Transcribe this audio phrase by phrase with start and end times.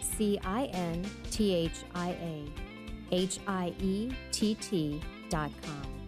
[0.00, 2.44] C I N T H I A
[3.10, 5.98] H I E T T dot com.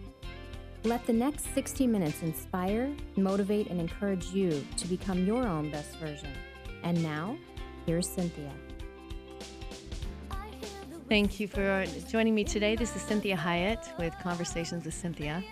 [0.83, 5.95] Let the next 60 minutes inspire, motivate, and encourage you to become your own best
[5.97, 6.33] version.
[6.81, 7.37] And now,
[7.85, 8.51] here's Cinthia.
[11.07, 12.75] Thank you for joining me today.
[12.75, 15.43] This is Cinthia Hiett with Conversations with Cinthia.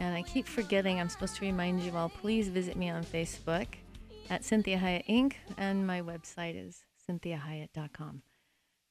[0.00, 3.66] And I keep forgetting, I'm supposed to remind you all, please visit me on Facebook
[4.30, 5.34] at Cinthia Hiett Inc.
[5.58, 8.22] And my website is cinthiahiett.com.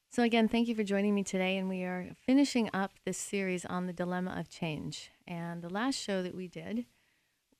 [0.09, 1.57] So, again, thank you for joining me today.
[1.57, 5.09] And we are finishing up this series on the dilemma of change.
[5.27, 6.85] And the last show that we did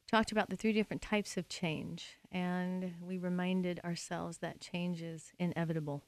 [0.08, 2.20] talked about the three different types of change.
[2.32, 6.04] And we reminded ourselves that change is inevitable,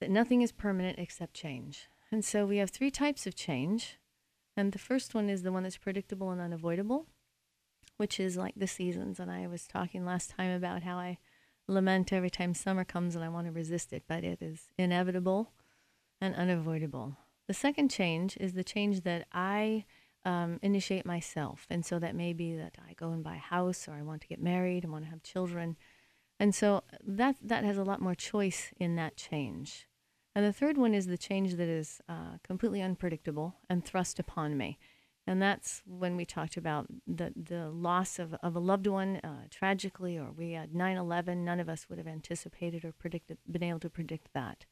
[0.00, 1.86] that nothing is permanent except change.
[2.10, 3.98] And so we have three types of change.
[4.56, 7.06] And the first one is the one that's predictable and unavoidable,
[7.96, 9.20] which is like the seasons.
[9.20, 11.18] And I was talking last time about how I
[11.66, 15.52] lament every time summer comes and I want to resist it, but it is inevitable
[16.20, 17.16] and unavoidable.
[17.46, 19.84] The second change is the change that I
[20.24, 21.66] um, initiate myself.
[21.68, 24.22] And so that may be that I go and buy a house or I want
[24.22, 25.76] to get married, I want to have children.
[26.40, 29.86] And so that, that has a lot more choice in that change.
[30.34, 34.56] And the third one is the change that is uh, completely unpredictable and thrust upon
[34.56, 34.78] me.
[35.26, 39.44] And that's when we talked about the, the loss of, of a loved one uh,
[39.50, 41.44] tragically, or we had 9 11.
[41.44, 44.66] None of us would have anticipated or predicted, been able to predict that.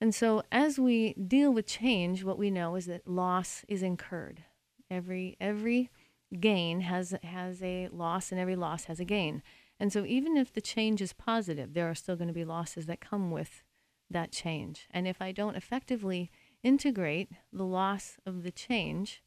[0.00, 4.44] And so, as we deal with change, what we know is that loss is incurred.
[4.90, 5.90] Every, every
[6.38, 9.42] gain has, has a loss, and every loss has a gain.
[9.80, 12.86] And so, even if the change is positive, there are still going to be losses
[12.86, 13.62] that come with
[14.08, 14.86] that change.
[14.90, 16.30] And if I don't effectively
[16.62, 19.22] integrate the loss of the change,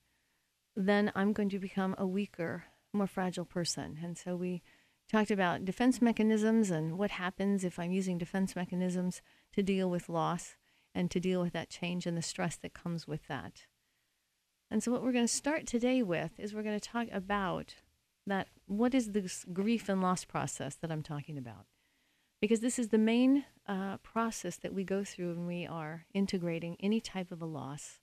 [0.76, 4.00] then I'm going to become a weaker, more fragile person.
[4.04, 4.62] And so we
[5.12, 9.22] talked about defense mechanisms and what happens if I'm using defense mechanisms
[9.54, 10.56] to deal with loss
[10.96, 13.66] and to deal with that change and the stress that comes with that.
[14.72, 17.76] And so, what we're going to start today with is we're going to talk about
[18.26, 21.66] that what is this grief and loss process that I'm talking about?
[22.42, 26.76] Because this is the main uh, process that we go through when we are integrating
[26.80, 28.00] any type of a loss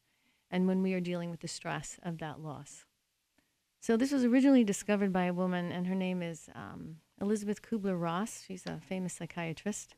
[0.50, 2.84] and when we are dealing with the stress of that loss.
[3.80, 7.98] So, this was originally discovered by a woman, and her name is um, Elisabeth Kubler
[7.98, 8.44] Ross.
[8.46, 9.94] She's a famous psychiatrist.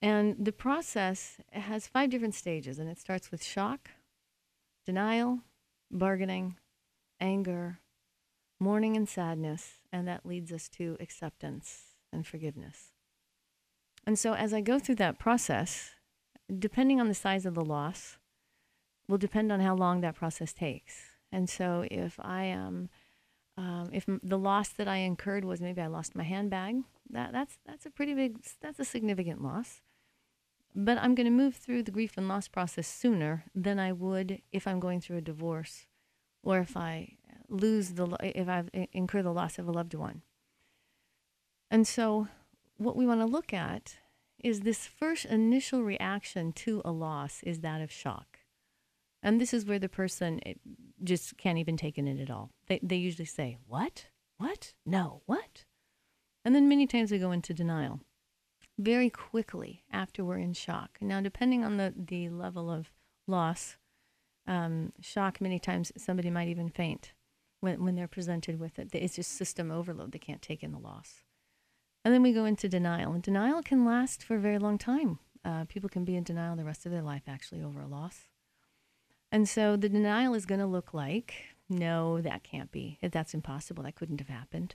[0.00, 3.90] And the process has five different stages, and it starts with shock,
[4.84, 5.40] denial,
[5.90, 6.56] bargaining,
[7.18, 7.80] anger,
[8.60, 12.92] mourning, and sadness, and that leads us to acceptance and forgiveness.
[14.06, 15.94] And so, as I go through that process,
[16.56, 18.18] depending on the size of the loss,
[19.08, 20.94] will depend on how long that process takes.
[21.32, 22.88] And so if I am,
[23.56, 27.58] um, if the loss that I incurred was maybe I lost my handbag, that, that's,
[27.66, 29.80] that's a pretty big, that's a significant loss.
[30.74, 34.42] But I'm going to move through the grief and loss process sooner than I would
[34.52, 35.86] if I'm going through a divorce
[36.42, 37.16] or if I
[37.48, 40.22] lose the, if I incur the loss of a loved one.
[41.70, 42.28] And so
[42.76, 43.96] what we want to look at
[44.42, 48.35] is this first initial reaction to a loss is that of shock.
[49.22, 50.40] And this is where the person
[51.02, 52.50] just can't even take it in at all.
[52.68, 54.06] They, they usually say, What?
[54.38, 54.74] What?
[54.84, 55.64] No, what?
[56.44, 58.00] And then many times they go into denial
[58.78, 60.98] very quickly after we're in shock.
[61.00, 62.92] Now, depending on the, the level of
[63.26, 63.76] loss,
[64.46, 67.12] um, shock, many times somebody might even faint
[67.60, 68.90] when, when they're presented with it.
[68.92, 70.12] It's just system overload.
[70.12, 71.22] They can't take in the loss.
[72.04, 73.12] And then we go into denial.
[73.12, 75.18] And denial can last for a very long time.
[75.44, 78.26] Uh, people can be in denial the rest of their life, actually, over a loss.
[79.36, 81.34] And so the denial is going to look like,
[81.68, 82.96] no, that can't be.
[83.02, 83.82] If that's impossible.
[83.82, 84.74] That couldn't have happened.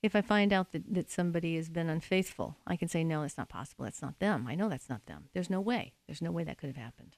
[0.00, 3.36] If I find out that, that somebody has been unfaithful, I can say, no, that's
[3.36, 3.84] not possible.
[3.84, 4.46] That's not them.
[4.48, 5.30] I know that's not them.
[5.34, 5.94] There's no way.
[6.06, 7.16] There's no way that could have happened.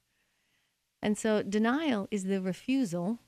[1.03, 3.19] And so denial is the refusal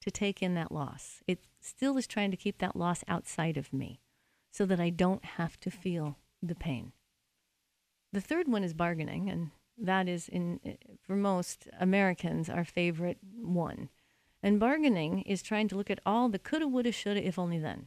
[0.00, 1.22] to take in that loss.
[1.28, 4.00] It still is trying to keep that loss outside of me
[4.50, 6.92] so that I don't have to feel the pain.
[8.10, 10.60] The third one is bargaining, and that is in
[11.00, 13.88] for most Americans our favorite one.
[14.42, 17.86] And bargaining is trying to look at all the coulda, woulda, shoulda, if only then.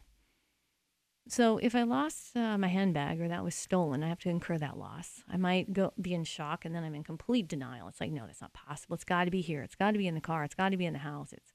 [1.27, 4.59] So if I lost uh, my handbag or that was stolen, I have to incur
[4.59, 5.23] that loss.
[5.27, 7.87] I might go be in shock and then I'm in complete denial.
[7.87, 8.93] It's like, no, that's not possible.
[8.93, 9.63] It's got to be here.
[9.63, 10.43] It's got to be in the car.
[10.43, 11.33] It's got to be in the house.
[11.33, 11.51] It's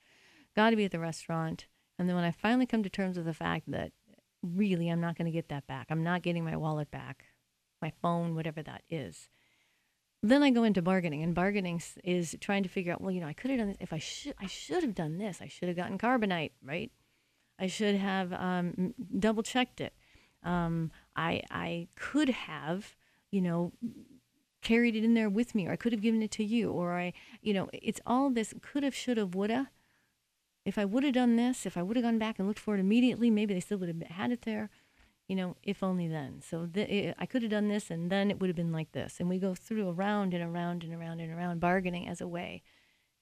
[0.57, 1.67] got to be at the restaurant.
[1.99, 3.93] And then when I finally come to terms with the fact that
[4.43, 7.27] really I'm not going to get that back, I'm not getting my wallet back,
[7.81, 9.29] my phone, whatever that is.
[10.23, 13.01] Then I go into bargaining, and bargaining is trying to figure out.
[13.01, 13.79] Well, you know, I could have done this.
[13.81, 15.41] If I should, I should have done this.
[15.41, 16.91] I should have gotten carbonite, right?
[17.59, 19.95] I should have um, double checked it.
[20.43, 22.97] Um, I I could have,
[23.31, 23.73] you know,
[24.61, 26.99] carried it in there with me, or I could have given it to you, or
[26.99, 29.71] I, you know, it's all this could have, should have, woulda.
[30.67, 32.75] If I would have done this, if I would have gone back and looked for
[32.75, 34.69] it immediately, maybe they still would have had it there
[35.31, 36.43] you know, if only then.
[36.43, 38.91] So it, eh, I could have done this and then it would have been like
[38.91, 39.21] this.
[39.21, 42.65] And we go through around and around and around and around bargaining as a way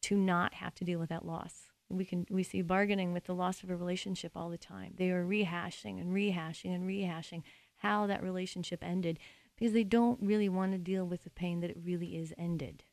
[0.04, 1.66] to not have to deal with that loss.
[1.90, 4.94] We can we see bargaining with the loss of a relationship all the time.
[4.96, 7.42] They are rehashing and rehashing and rehashing
[7.76, 9.18] how that relationship ended
[9.58, 12.84] because they don't really want to deal with the pain that it really is ended.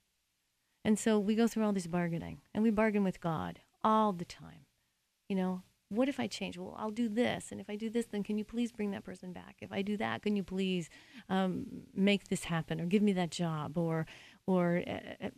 [0.83, 4.25] And so we go through all this bargaining and we bargain with God all the
[4.25, 4.65] time.
[5.29, 6.57] You know, what if I change?
[6.57, 7.51] Well, I'll do this.
[7.51, 9.57] And if I do this, then can you please bring that person back?
[9.61, 10.89] If I do that, can you please
[11.29, 14.07] um, make this happen or give me that job or,
[14.47, 15.29] or uh, uh,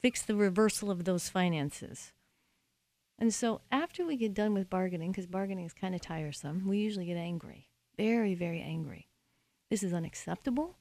[0.00, 2.12] fix the reversal of those finances?
[3.18, 6.78] And so after we get done with bargaining, because bargaining is kind of tiresome, we
[6.78, 7.68] usually get angry,
[7.98, 9.08] very, very angry.
[9.68, 10.78] This is unacceptable.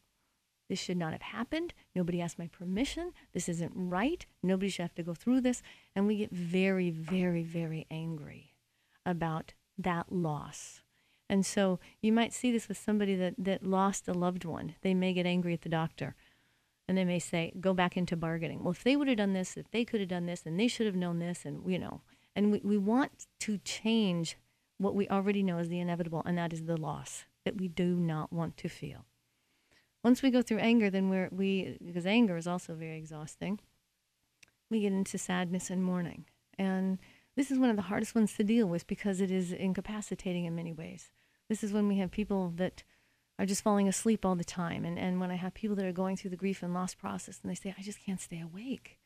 [0.70, 1.74] This should not have happened.
[1.96, 3.12] Nobody asked my permission.
[3.34, 4.26] This isn't right.
[4.42, 5.62] Nobody should have to go through this.
[5.96, 8.49] And we get very, very, very angry
[9.06, 10.82] about that loss.
[11.30, 14.76] And so you might see this with somebody that, that lost a loved one.
[14.82, 16.16] They may get angry at the doctor
[16.90, 18.64] and they may say, go back into bargaining.
[18.64, 20.68] Well, if they would have done this, if they could have done this, and they
[20.68, 22.02] should have known this, and you know,
[22.36, 24.38] and we, we want to change
[24.80, 27.96] what we already know is the inevitable, and that is the loss that we do
[27.96, 29.06] not want to feel.
[30.04, 33.60] Once we go through anger, then we're, we, because anger is also very exhausting,
[34.72, 36.26] we get into sadness and mourning.
[36.58, 36.98] And
[37.40, 40.54] this is one of the hardest ones to deal with because it is incapacitating in
[40.54, 41.10] many ways.
[41.48, 42.84] This is when we have people that
[43.40, 44.84] are just falling asleep all the time.
[44.84, 47.40] And, and when I have people that are going through the grief and loss process
[47.42, 49.00] and they say, I just can't stay awake.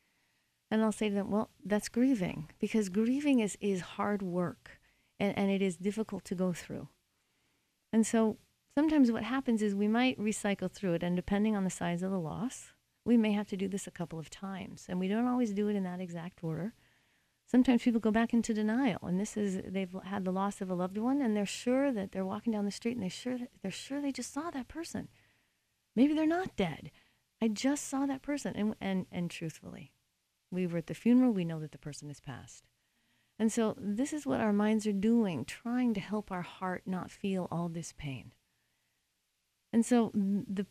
[0.71, 4.79] And I'll say to them, well, that's grieving because grieving is, is hard work
[5.19, 6.87] and, and it is difficult to go through.
[7.91, 8.37] And so
[8.73, 11.03] sometimes what happens is we might recycle through it.
[11.03, 12.71] And depending on the size of the loss,
[13.05, 14.87] we may have to do this a couple of times.
[14.89, 16.73] And we don't always do it in that exact order
[17.53, 20.73] sometimes people go back into denial and this is they've had the loss of a
[20.73, 23.69] loved one and they're sure that they're walking down the street and they're sure they're
[23.69, 25.07] sure they just saw that person.
[25.95, 26.89] Maybe they're not dead.
[27.39, 28.55] I just saw that person.
[28.55, 29.91] And and and truthfully
[30.49, 32.63] we were at the funeral we know that the person is passed.
[33.37, 37.11] And so this is what our minds are doing trying to help our heart not
[37.11, 38.31] feel all this pain.
[39.71, 40.65] And so the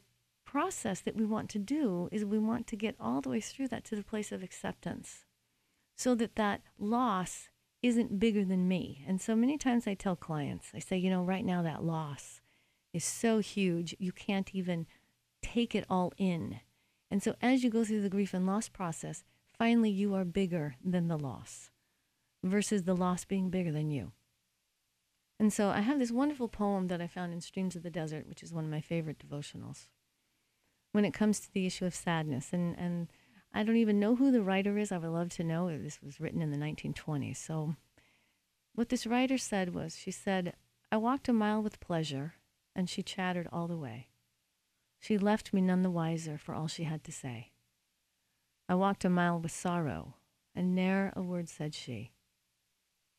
[0.45, 3.69] process that we want to do is we want to get all the way through
[3.69, 5.27] that to the place of acceptance
[6.03, 7.49] so that that loss
[7.81, 9.05] isn't bigger than me.
[9.07, 12.41] And so many times I tell clients, I say, you know, right now that loss
[12.93, 14.87] is so huge, you can't even
[15.43, 16.59] take it all in.
[17.09, 19.23] And so as you go through the grief and loss process,
[19.57, 21.71] finally you are bigger than the loss
[22.43, 24.11] versus the loss being bigger than you.
[25.39, 28.29] And so I have this wonderful poem that I found in Streams of the Desert,
[28.29, 29.87] which is one of my favorite devotionals.
[30.91, 33.09] When it comes to the issue of sadness and, and
[33.55, 34.93] I don't even know who the writer is.
[34.93, 35.69] I would love to know.
[35.77, 37.37] This was written in the 1920s.
[37.37, 37.77] So,
[38.75, 40.55] what this writer said was she said,
[40.91, 42.35] I walked a mile with pleasure,
[42.75, 44.09] and she chattered all the way.
[44.99, 47.51] She left me none the wiser for all she had to say.
[48.69, 50.15] I walked a mile with sorrow,
[50.55, 52.13] and ne'er a word said she.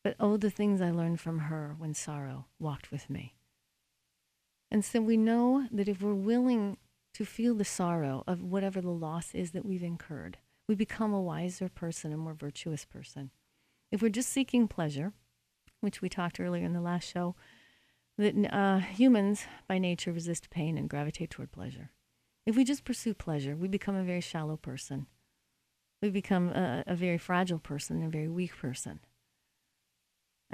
[0.02, 3.34] But oh, the things I learned from her when sorrow walked with me.
[4.70, 6.76] And so we know that if we're willing
[7.14, 10.38] to feel the sorrow of whatever the loss is that we've incurred.
[10.68, 13.30] We become a wiser person, a more virtuous person.
[13.90, 15.12] If we're just seeking pleasure,
[15.80, 17.36] which we talked earlier in the last show,
[18.18, 21.90] that uh, humans by nature resist pain and gravitate toward pleasure.
[22.46, 25.06] If we just pursue pleasure, we become a very shallow person.
[26.02, 29.00] We become a, a very fragile person, a very weak person.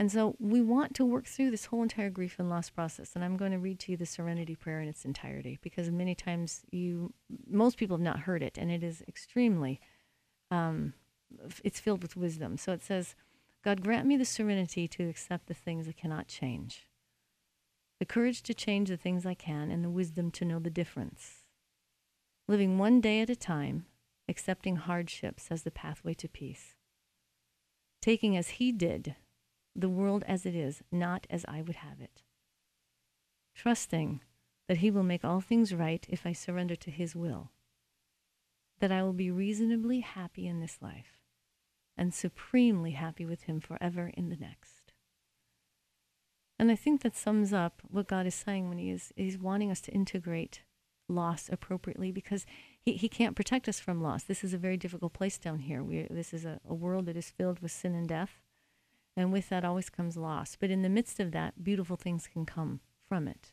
[0.00, 3.11] And so we want to work through this whole entire grief and loss process.
[3.14, 6.14] And I'm going to read to you the Serenity Prayer in its entirety because many
[6.14, 7.12] times you,
[7.47, 9.78] most people have not heard it, and it is extremely,
[10.50, 10.95] um,
[11.62, 12.57] it's filled with wisdom.
[12.57, 13.14] So it says,
[13.62, 16.88] God grant me the serenity to accept the things I cannot change,
[17.99, 21.45] the courage to change the things I can, and the wisdom to know the difference.
[22.49, 23.85] Living one day at a time,
[24.30, 26.75] accepting hardships as the pathway to peace.
[28.00, 29.14] Taking as He did
[29.81, 32.23] the world as it is, not as I would have it.
[33.55, 34.21] trusting
[34.69, 37.51] that He will make all things right if I surrender to His will,
[38.79, 41.21] that I will be reasonably happy in this life
[41.97, 44.93] and supremely happy with Him forever in the next.
[46.59, 49.71] And I think that sums up what God is saying when He is He's wanting
[49.71, 50.63] us to integrate
[51.09, 52.47] loss appropriately because
[52.81, 54.23] he, he can't protect us from loss.
[54.23, 55.83] This is a very difficult place down here.
[55.83, 58.41] We, this is a, a world that is filled with sin and death.
[59.21, 60.57] And with that always comes loss.
[60.59, 63.53] But in the midst of that, beautiful things can come from it.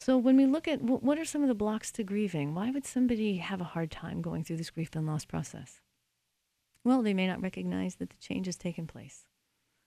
[0.00, 2.84] So when we look at what are some of the blocks to grieving, why would
[2.84, 5.82] somebody have a hard time going through this grief and loss process?
[6.82, 9.24] Well, they may not recognize that the change has taken place.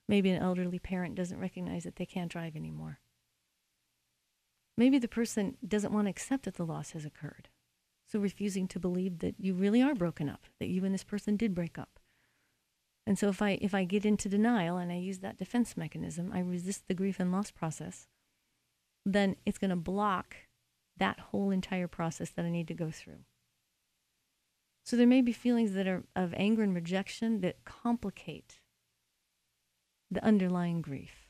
[0.07, 3.01] Maybe an elderly parent doesn't recognize that they can't drive anymore.
[4.77, 7.49] Maybe the person doesn't want to accept that the loss has occurred.
[8.07, 11.35] So refusing to believe that you really are broken up, that you and this person
[11.35, 11.98] did break up.
[13.05, 16.31] And so if I if I get into denial and I use that defense mechanism,
[16.33, 18.07] I resist the grief and loss process,
[19.05, 20.35] then it's going to block
[20.97, 23.23] that whole entire process that I need to go through.
[24.85, 28.59] So there may be feelings that are of anger and rejection that complicate
[30.11, 31.28] the underlying grief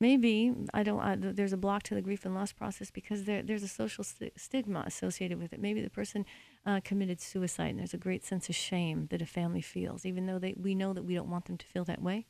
[0.00, 1.00] maybe I don't.
[1.00, 4.04] Uh, there's a block to the grief and loss process because there, there's a social
[4.04, 5.60] st- stigma associated with it.
[5.60, 6.24] Maybe the person
[6.66, 10.26] uh, committed suicide, and there's a great sense of shame that a family feels, even
[10.26, 12.26] though they, we know that we don't want them to feel that way.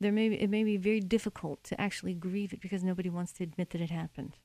[0.00, 3.44] There may it may be very difficult to actually grieve it because nobody wants to
[3.44, 4.38] admit that it happened.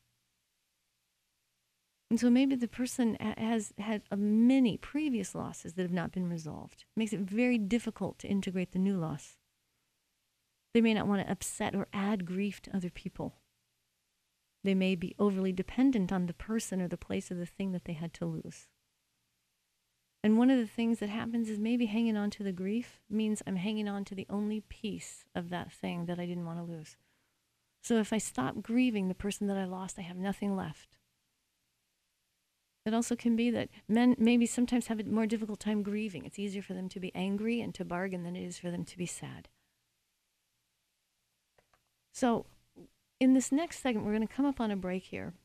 [2.09, 6.85] And so maybe the person has had many previous losses that have not been resolved.
[6.95, 9.35] It makes it very difficult to integrate the new loss.
[10.73, 13.35] They may not want to upset or add grief to other people.
[14.63, 17.85] They may be overly dependent on the person or the place or the thing that
[17.85, 18.67] they had to lose.
[20.23, 23.41] And one of the things that happens is maybe hanging on to the grief means
[23.45, 26.69] I'm hanging on to the only piece of that thing that I didn't want to
[26.69, 26.97] lose.
[27.81, 30.97] So if I stop grieving the person that I lost, I have nothing left.
[32.85, 36.25] It also can be that men maybe sometimes have a more difficult time grieving.
[36.25, 38.85] It's easier for them to be angry and to bargain than it is for them
[38.85, 39.49] to be sad.
[42.19, 42.47] So,
[43.19, 45.35] in this next segment, we're going to come up on a break here,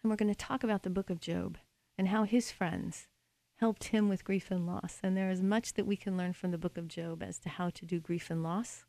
[0.00, 1.58] and we're going to talk about the book of Job
[1.98, 3.08] and how his friends
[3.56, 5.00] helped him with grief and loss.
[5.02, 7.48] And there is much that we can learn from the book of Job as to
[7.48, 8.84] how to do grief and loss.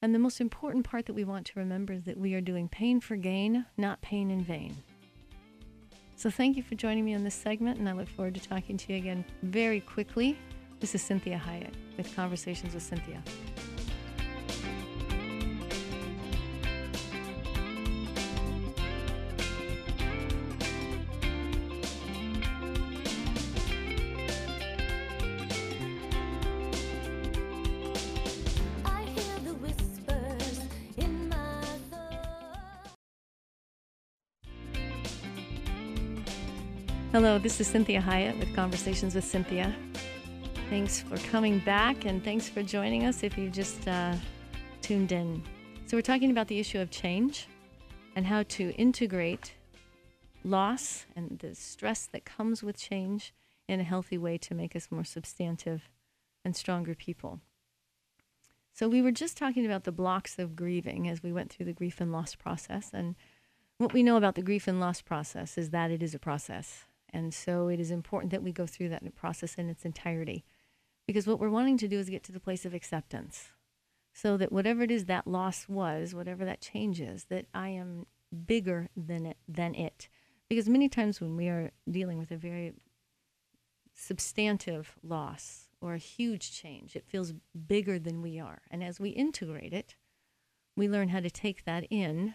[0.00, 2.66] And the most important part that we want to remember is that we are doing
[2.66, 4.74] pain for gain, not pain in vain.
[6.16, 8.78] So thank you for joining me on this segment, and I look forward to talking
[8.78, 10.38] to you again very quickly.
[10.80, 13.20] This is Cinthia Hiett with Conversations with Cinthia.
[37.24, 39.74] Hello, this is Cinthia Hiett with Conversations with Cinthia.
[40.68, 44.14] Thanks for coming back and thanks for joining us if you just uh,
[44.82, 45.42] tuned in.
[45.86, 47.48] So, we're talking about the issue of change
[48.14, 49.54] and how to integrate
[50.44, 53.32] loss and the stress that comes with change
[53.70, 55.88] in a healthy way to make us more substantive
[56.44, 57.40] and stronger people.
[58.74, 61.72] So, we were just talking about the blocks of grieving as we went through the
[61.72, 62.90] grief and loss process.
[62.92, 63.14] And
[63.78, 66.84] what we know about the grief and loss process is that it is a process
[67.14, 70.44] and so it is important that we go through that process in its entirety.
[71.06, 73.50] Because what we're wanting to do is get to the place of acceptance.
[74.12, 78.06] So that whatever it is that loss was, whatever that change is, that I am
[78.46, 80.08] bigger than it, than it.
[80.48, 82.74] Because many times when we are dealing with a very
[83.94, 87.32] substantive loss or a huge change, it feels
[87.66, 88.62] bigger than we are.
[88.70, 89.94] And as we integrate it,
[90.76, 92.34] we learn how to take that in,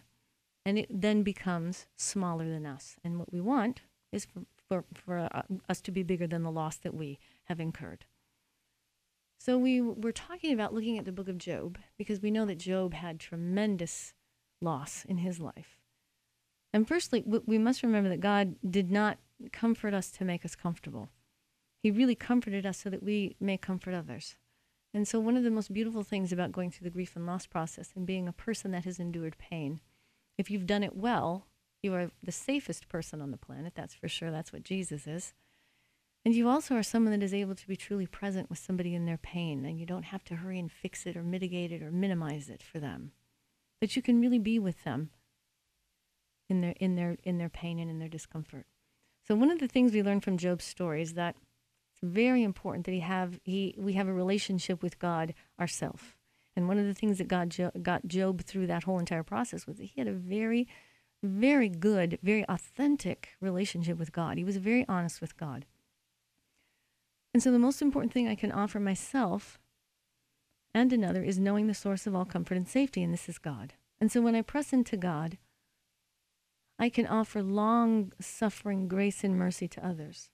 [0.66, 2.98] and it then becomes smaller than us.
[3.04, 3.82] And what we want
[4.12, 7.60] is for, for, for uh, us to be bigger than the loss that we have
[7.60, 8.06] incurred.
[9.40, 12.60] So we were talking about looking at the book of Job because we know that
[12.60, 14.14] Job had tremendous
[14.62, 15.80] loss in his life.
[16.74, 19.18] And firstly, we must remember that God did not
[19.52, 21.10] comfort us to make us comfortable.
[21.82, 24.36] He really comforted us so that we may comfort others.
[24.94, 27.46] And so, one of the most beautiful things about going through the grief and loss
[27.46, 29.80] process and being a person that has endured pain,
[30.38, 31.48] if you've done it well,
[31.82, 34.32] you are the safest person on the planet, that's for sure.
[34.32, 35.34] That's what Jesus is.
[36.26, 39.06] And you also are someone that is able to be truly present with somebody in
[39.06, 41.92] their pain, and you don't have to hurry and fix it or mitigate it or
[41.92, 43.14] minimize it for them.
[43.80, 45.12] But you can really be with them
[46.50, 48.66] in their in their in their pain and in their discomfort.
[49.26, 51.36] So one of the things we learn from Job's story is that
[51.94, 56.04] it's very important that he have he we have a relationship with God ourselves
[56.56, 59.66] And one of the things that got Job, got Job through that whole entire process
[59.66, 60.68] was that he had a very,
[61.22, 64.38] very good, very authentic relationship with God.
[64.38, 65.66] He was very honest with God.
[67.34, 69.60] And so the most important thing I can offer myself
[70.74, 73.74] and another is knowing the source of all comfort and safety, and this is God.
[74.00, 75.38] And so when I press into God,
[76.78, 80.30] I can offer long suffering grace and mercy to others.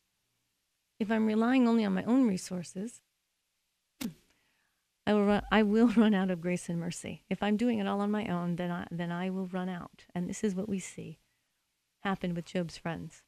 [0.99, 3.01] If I'm relying only on my own resources,
[5.07, 7.24] I will, run, I will run out of grace and mercy.
[7.29, 10.05] If I'm doing it all on my own, then I, then I will run out.
[10.13, 11.19] And this is what we see
[12.03, 13.24] happen with Job's friends.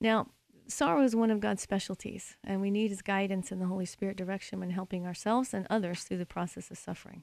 [0.00, 0.30] Now,
[0.66, 4.16] sorrow is one of God's specialties, and we need his guidance and the Holy Spirit
[4.16, 7.22] direction when helping ourselves and others through the process of suffering.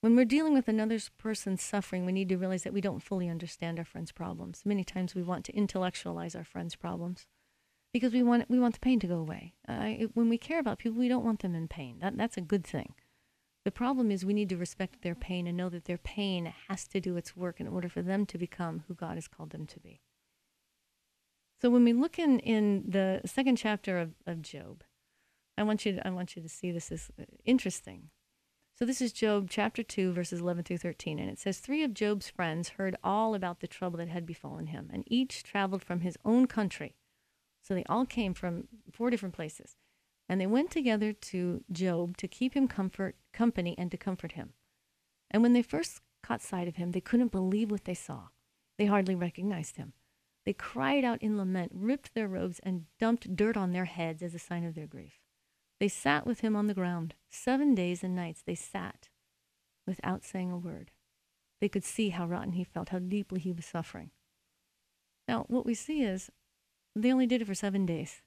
[0.00, 3.28] When we're dealing with another person's suffering, we need to realize that we don't fully
[3.28, 4.62] understand our friend's problems.
[4.64, 7.26] Many times we want to intellectualize our friend's problems
[7.98, 9.54] because we want we want the pain to go away.
[9.68, 11.98] Uh, it, when we care about people, we don't want them in pain.
[12.00, 12.94] That that's a good thing.
[13.64, 16.86] The problem is we need to respect their pain and know that their pain has
[16.88, 19.66] to do its work in order for them to become who God has called them
[19.66, 20.00] to be.
[21.60, 24.84] So when we look in, in the second chapter of, of Job,
[25.58, 27.10] I want you to, I want you to see this is
[27.44, 28.10] interesting.
[28.78, 31.94] So this is Job chapter 2 verses 11 through 13 and it says three of
[31.94, 36.00] Job's friends heard all about the trouble that had befallen him and each traveled from
[36.02, 36.94] his own country.
[37.62, 39.76] So they all came from four different places.
[40.28, 44.52] And they went together to Job to keep him comfort company and to comfort him.
[45.30, 48.28] And when they first caught sight of him, they couldn't believe what they saw.
[48.76, 49.94] They hardly recognized him.
[50.44, 54.34] They cried out in lament, ripped their robes, and dumped dirt on their heads as
[54.34, 55.20] a sign of their grief.
[55.80, 57.14] They sat with him on the ground.
[57.28, 59.08] Seven days and nights they sat
[59.86, 60.90] without saying a word.
[61.60, 64.10] They could see how rotten he felt, how deeply he was suffering.
[65.26, 66.30] Now, what we see is
[67.02, 68.22] they only did it for seven days.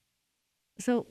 [0.79, 1.07] So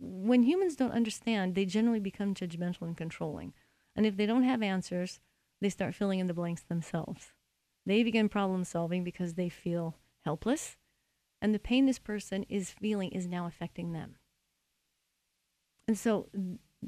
[0.00, 3.52] when humans don't understand, they generally become judgmental and controlling.
[3.96, 5.20] And if they don't have answers,
[5.60, 7.32] they start filling in the blanks themselves.
[7.86, 10.76] They begin problem solving because they feel helpless,
[11.40, 14.16] and the pain this person is feeling is now affecting them.
[15.86, 16.28] And so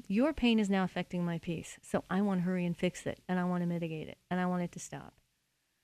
[0.09, 1.79] your pain is now affecting my peace.
[1.83, 4.41] So I want to hurry and fix it, and I want to mitigate it, and
[4.41, 5.15] I want it to stop.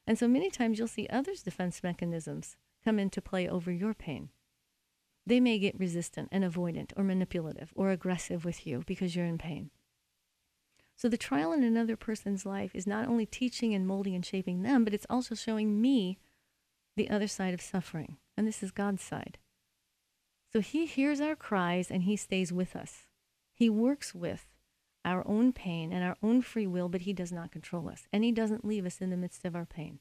[0.06, 4.30] And so many times you'll see others' defense mechanisms come into play over your pain.
[5.24, 9.38] They may get resistant and avoidant or manipulative or aggressive with you because you're in
[9.38, 9.70] pain.
[10.96, 14.62] So the trial in another person's life is not only teaching and molding and shaping
[14.62, 16.18] them, but it's also showing me
[16.96, 18.18] the other side of suffering.
[18.36, 19.38] And this is God's side.
[20.52, 23.06] So he hears our cries and he stays with us.
[23.54, 24.46] He works with
[25.04, 28.06] our own pain and our own free will, but he does not control us.
[28.12, 30.00] And he doesn't leave us in the midst of our pain.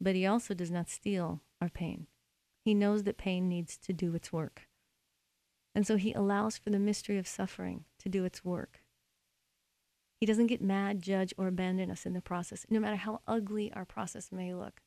[0.00, 2.06] But he also does not steal our pain.
[2.64, 4.68] He knows that pain needs to do its work.
[5.74, 8.80] And so he allows for the mystery of suffering to do its work.
[10.20, 13.72] He doesn't get mad, judge, or abandon us in the process, no matter how ugly
[13.72, 14.80] our process may look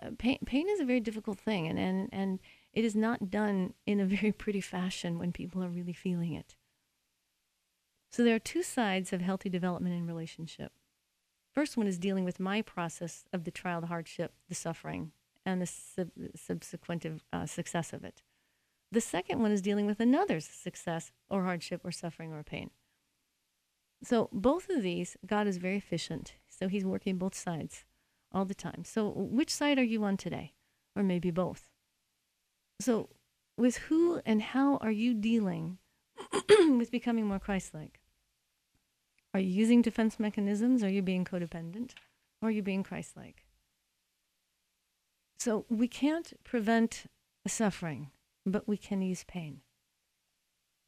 [0.00, 2.38] uh, pain, pain is a very difficult thing, and, and, and
[2.72, 6.56] it is not done in a very pretty fashion when people are really feeling it.
[8.10, 10.72] So there are two sides of healthy development in relationship.
[11.54, 15.12] First one is dealing with my process of the trial, the hardship, the suffering,
[15.44, 18.22] and the sub- subsequent uh, success of it.
[18.90, 22.70] The second one is dealing with another's success or hardship or suffering or pain.
[24.04, 26.34] So both of these, God is very efficient.
[26.48, 27.84] So he's working both sides
[28.32, 28.84] all the time.
[28.84, 30.54] So, which side are you on today?
[30.96, 31.68] Or maybe both.
[32.80, 33.10] So,
[33.56, 35.78] with who and how are you dealing
[36.48, 38.00] with becoming more Christ like?
[39.34, 40.82] Are you using defense mechanisms?
[40.82, 41.92] Are you being codependent?
[42.40, 43.41] Or are you being Christ like?
[45.44, 47.06] So, we can't prevent
[47.48, 48.12] suffering,
[48.46, 49.62] but we can ease pain.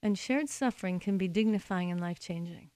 [0.00, 2.70] And shared suffering can be dignifying and life changing.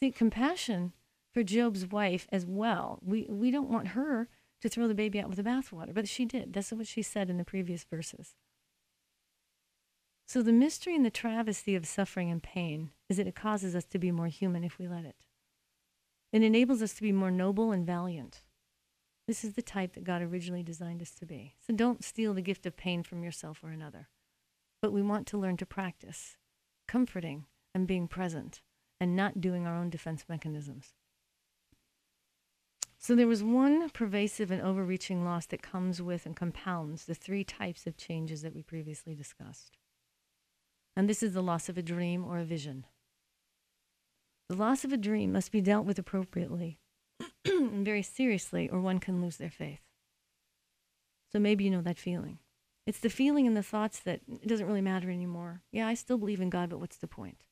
[0.00, 0.92] See, compassion
[1.32, 2.98] for Job's wife as well.
[3.04, 4.28] We, we don't want her
[4.62, 6.52] to throw the baby out with the bathwater, but she did.
[6.52, 8.34] That's what she said in the previous verses.
[10.26, 13.84] So, the mystery and the travesty of suffering and pain is that it causes us
[13.84, 15.28] to be more human if we let it.
[16.32, 18.42] It enables us to be more noble and valiant.
[19.26, 21.54] This is the type that God originally designed us to be.
[21.66, 24.08] So, don't steal the gift of pain from yourself or another.
[24.82, 26.36] But we want to learn to practice
[26.86, 28.60] comforting and being present
[29.00, 30.94] and not doing our own defense mechanisms.
[33.04, 37.44] So there was one pervasive and overreaching loss that comes with and compounds the three
[37.44, 39.76] types of changes that we previously discussed.
[40.96, 42.86] And this is the loss of a dream or a vision.
[44.48, 46.78] The loss of a dream must be dealt with appropriately
[47.46, 49.80] very seriously, or one can lose their faith.
[51.32, 52.38] So maybe you know that feeling.
[52.86, 55.62] It's the feeling and the thoughts that it doesn't really matter anymore.
[55.72, 57.44] Yeah, I still believe in God, but what's the point?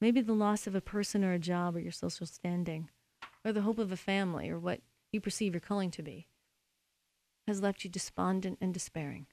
[0.00, 2.88] Maybe the loss of a person or a job or your social standing,
[3.44, 4.80] or the hope of a family or what
[5.12, 6.26] you perceive your calling to be,
[7.46, 9.26] has left you despondent and despairing.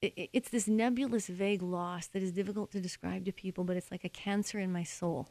[0.00, 4.04] It's this nebulous, vague loss that is difficult to describe to people, but it's like
[4.04, 5.30] a cancer in my soul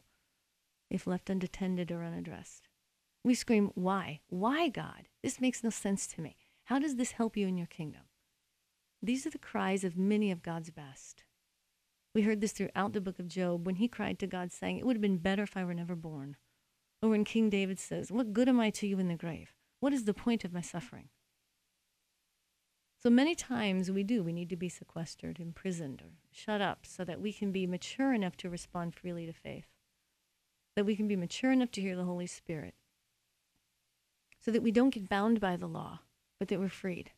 [0.90, 2.68] if left unattended or unaddressed.
[3.24, 4.22] We scream, Why?
[4.30, 5.08] Why, God?
[5.24, 6.38] This makes no sense to me.
[6.66, 8.04] How does this help you in your kingdom?
[9.02, 11.24] These are the cries of many of God's best.
[12.16, 14.86] We heard this throughout the book of Job when he cried to God, saying, It
[14.86, 16.36] would have been better if I were never born.
[17.02, 19.54] Or when King David says, What good am I to you in the grave?
[19.80, 21.10] What is the point of my suffering?
[23.04, 27.06] So many times we do, we need to be sequestered, imprisoned, or shut up so
[27.06, 29.68] that we can be mature enough to respond freely to faith,
[30.78, 32.76] that we can be mature enough to hear the Holy Spirit,
[34.40, 36.02] so that we don't get bound by the law,
[36.38, 37.10] but that we're freed.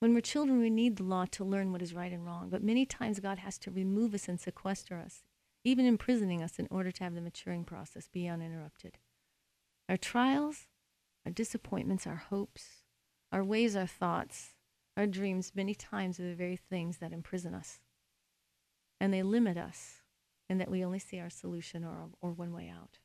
[0.00, 2.60] When we're children, we need the law to learn what is right and wrong, but
[2.60, 5.22] many times God has to remove us and sequester us,
[5.62, 8.98] even imprisoning us, in order to have the maturing process be uninterrupted.
[9.88, 10.66] Our trials,
[11.24, 12.82] our disappointments, our hopes,
[13.30, 14.54] our ways, our thoughts,
[14.96, 17.78] our dreams, many times are the very things that imprison us.
[19.00, 20.00] And they limit us
[20.48, 22.98] in that we only see our solution or, or one way out.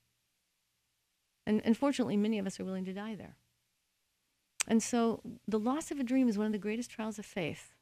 [1.45, 3.38] And unfortunately, many of us are willing to die there.
[4.67, 7.75] And so the loss of a dream is one of the greatest trials of faith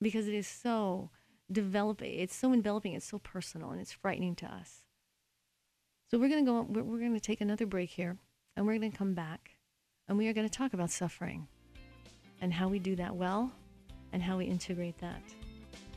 [0.00, 1.10] because it is so
[1.50, 4.82] developing, it's so enveloping, it's so personal, and it's frightening to us.
[6.10, 8.18] So we're going to go, we're, we're going to take another break here,
[8.56, 9.56] and we're going to come back,
[10.08, 11.48] and we are going to talk about suffering
[12.40, 13.50] and how we do that well
[14.12, 15.22] and how we integrate that.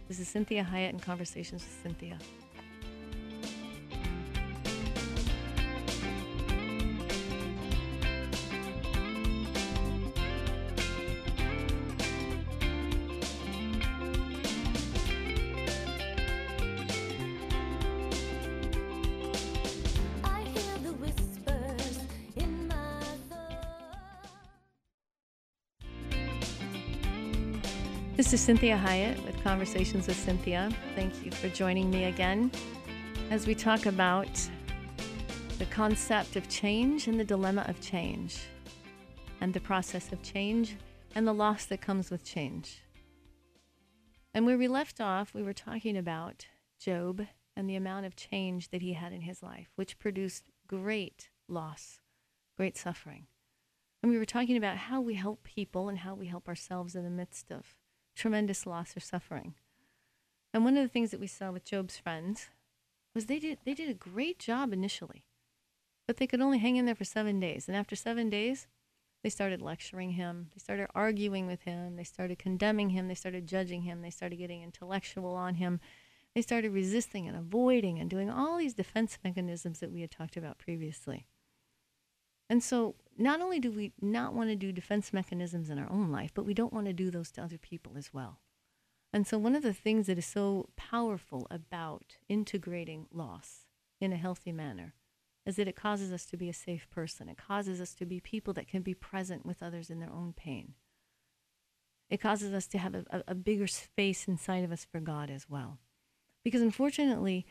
[0.07, 2.19] This is Cinthia Hiett in Conversations with Cinthia.
[28.29, 30.71] This is Cinthia Hiett with Conversations with Cinthia.
[30.93, 32.51] Thank you for joining me again
[33.31, 34.29] as we talk about
[35.57, 38.41] the concept of change and the dilemma of change,
[39.41, 40.75] and the process of change
[41.15, 42.83] and the loss that comes with change.
[44.35, 46.45] And where we left off, we were talking about
[46.79, 51.31] Job and the amount of change that he had in his life, which produced great
[51.47, 51.99] loss,
[52.55, 53.25] great suffering.
[54.03, 57.03] And we were talking about how we help people and how we help ourselves in
[57.03, 57.75] the midst of
[58.19, 59.55] tremendous loss or suffering.
[60.53, 62.49] And one of the things that we saw with Job's friends
[63.15, 65.23] was they did they did a great job initially,
[66.07, 67.67] but they could only hang in there for seven days.
[67.67, 68.67] And after seven days,
[69.23, 70.49] they started lecturing him.
[70.53, 71.95] They started arguing with him.
[71.95, 73.07] They started condemning him.
[73.07, 74.01] They started judging him.
[74.01, 75.79] They started getting intellectual on him.
[76.35, 80.37] They started resisting and avoiding and doing all these defense mechanisms that we had talked
[80.37, 81.25] about previously.
[82.49, 86.11] And so, not only do we not want to do defense mechanisms in our own
[86.11, 88.39] life, but we don't want to do those to other people as well.
[89.13, 93.65] And so, one of the things that is so powerful about integrating loss
[94.01, 94.93] in a healthy manner
[95.45, 97.27] is that it causes us to be a safe person.
[97.27, 100.33] It causes us to be people that can be present with others in their own
[100.35, 100.73] pain.
[102.09, 105.47] It causes us to have a, a, bigger space inside of us for God as
[105.47, 105.77] well.
[106.43, 107.45] Because unfortunately,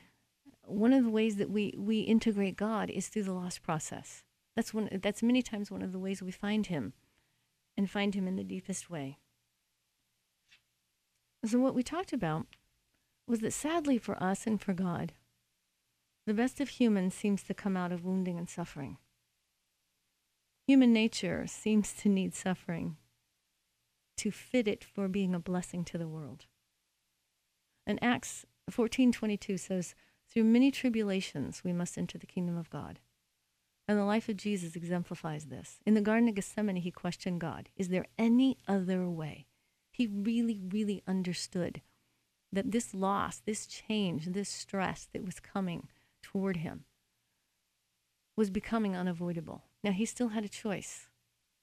[0.65, 4.25] one of the ways that we, we integrate God is through the loss process.
[4.59, 6.93] That's one that's many times one of the ways we find him
[7.77, 9.21] and find him in the deepest way.
[11.47, 12.49] So what we talked about
[13.25, 15.13] was that sadly for us and for God,
[16.27, 18.97] the best of humans seems to come out of wounding and suffering.
[20.67, 22.97] Human nature seems to need suffering
[24.17, 26.47] to fit it for being a blessing to the world.
[27.87, 29.95] And Acts 14:22 says,
[30.27, 32.99] "Through many tribulations we must enter the kingdom of God."
[33.89, 35.81] And the life of Jesus exemplifies this.
[35.87, 39.47] In the Garden of Gethsemane, he questioned God Is there any other way?
[39.91, 41.81] He really, really understood
[42.53, 45.89] that this loss, this change, this stress that was coming
[46.23, 46.85] toward him
[48.37, 49.65] was becoming unavoidable.
[49.83, 51.09] Now, he still had a choice,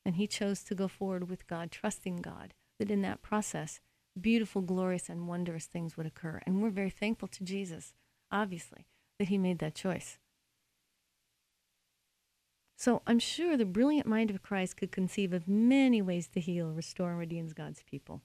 [0.06, 3.80] and he chose to go forward with God, trusting God that in that process,
[4.20, 6.42] beautiful, glorious, and wondrous things would occur.
[6.46, 7.94] And we're very thankful to Jesus,
[8.32, 8.88] obviously,
[9.20, 10.18] that he made that choice.
[12.76, 16.72] So I'm sure the brilliant mind of Christ could conceive of many ways to heal,
[16.72, 18.22] restore, and redeem God's people.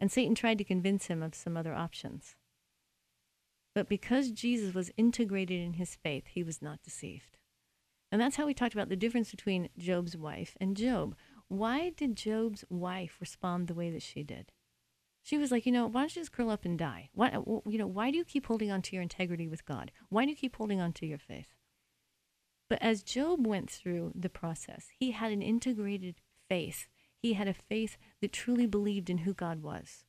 [0.00, 2.36] And Satan tried to convince him of some other options.
[3.74, 7.36] But because Jesus was integrated in his faith, he was not deceived.
[8.10, 11.14] And that's how we talked about the difference between Job's wife and Job.
[11.48, 14.50] Why did Job's wife respond the way that she did?
[15.22, 17.10] She was like, you know, why don't you just curl up and die?
[17.12, 17.30] Why,
[17.66, 19.92] you know, why do you keep holding on to your integrity with God?
[20.08, 21.57] Why do you keep holding on to your faith?
[22.68, 26.16] But as Job went through the process, he had an integrated
[26.48, 26.86] faith.
[27.16, 30.04] He had a faith that truly believed in who God was.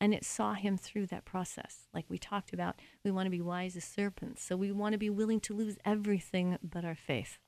[0.00, 1.88] And it saw him through that process.
[1.92, 4.42] Like we talked about, we want to be wise as serpents.
[4.42, 7.38] So we want to be willing to lose everything but our faith.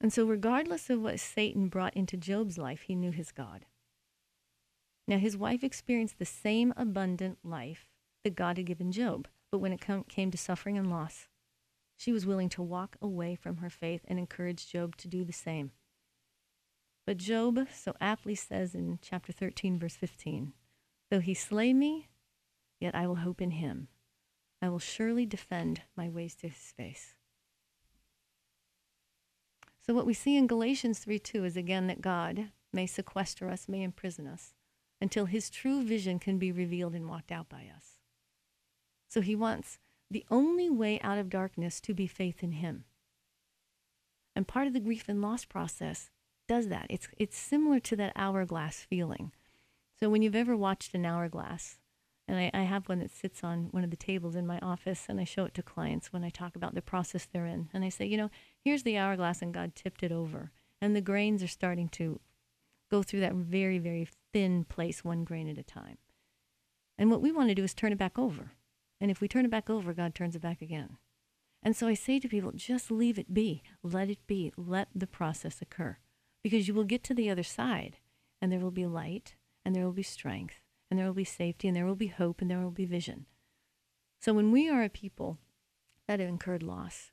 [0.00, 3.66] And so, regardless of what Satan brought into Job's life, he knew his God.
[5.06, 7.88] Now, his wife experienced the same abundant life
[8.24, 11.26] that God had given Job, but when it com- came to suffering and loss,
[12.00, 15.34] she was willing to walk away from her faith and encourage Job to do the
[15.34, 15.72] same.
[17.06, 20.54] But Job so aptly says in chapter 13, verse 15
[21.10, 22.08] Though he slay me,
[22.80, 23.88] yet I will hope in him.
[24.62, 27.16] I will surely defend my ways to his face.
[29.84, 33.68] So, what we see in Galatians 3 2 is again that God may sequester us,
[33.68, 34.54] may imprison us,
[35.02, 37.98] until his true vision can be revealed and walked out by us.
[39.08, 39.78] So he wants
[40.10, 42.84] the only way out of darkness to be faith in him.
[44.34, 46.10] And part of the grief and loss process
[46.48, 46.86] does that.
[46.90, 49.32] It's, it's similar to that hourglass feeling.
[49.98, 51.78] So when you've ever watched an hourglass,
[52.26, 55.06] and I, I, have one that sits on one of the tables in my office,
[55.08, 57.68] and I show it to clients when I talk about the process they're in.
[57.74, 58.30] And I say, you know,
[58.64, 60.52] here's the hourglass, and God tipped it over.
[60.80, 62.20] And the grains are starting to
[62.90, 65.98] go through that very, very thin place, one grain at a time.
[66.96, 68.52] And what we want to do is turn it back over.
[69.00, 70.98] And if we turn it back over, God turns it back again.
[71.62, 73.62] And so I say to people, just leave it be.
[73.82, 74.52] Let it be.
[74.56, 75.98] Let the process occur.
[76.42, 77.98] Because you will get to the other side,
[78.40, 79.34] and there will be light,
[79.64, 80.60] and there will be strength,
[80.90, 83.26] and there will be safety, and there will be hope, and there will be vision.
[84.20, 85.38] So when we are a people
[86.06, 87.10] that have incurred loss,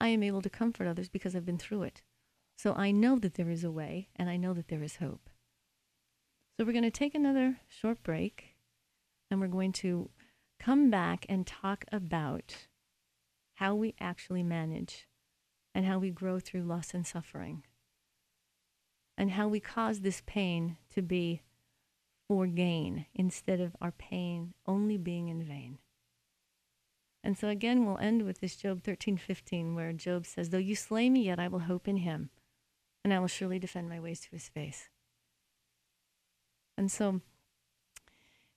[0.00, 2.02] I am able to comfort others because I've been through it.
[2.56, 5.30] So I know that there is a way, and I know that there is hope.
[6.56, 8.56] So we're going to take another short break,
[9.30, 10.10] and we're going to
[10.62, 12.68] come back and talk about
[13.54, 15.08] how we actually manage
[15.74, 17.64] and how we grow through loss and suffering,
[19.16, 21.42] and how we cause this pain to be
[22.28, 25.78] for gain instead of our pain only being in vain.
[27.24, 31.08] And so again, we'll end with this Job 13:15, where Job says, "Though you slay
[31.10, 32.30] me, yet I will hope in Him,
[33.04, 34.90] and I will surely defend my ways to His face."
[36.76, 37.20] And so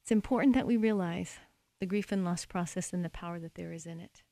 [0.02, 1.40] it's important that we realize
[1.86, 4.24] the grief and loss process and the power that there is in it.